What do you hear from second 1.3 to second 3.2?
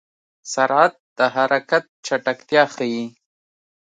حرکت چټکتیا ښيي.